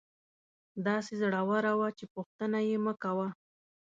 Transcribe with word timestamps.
داسې 0.87 1.13
زړوره 1.21 1.71
وه 1.79 1.89
چې 1.97 2.05
پوښتنه 2.13 2.59
یې 2.69 2.77
مکوه. 2.85 3.27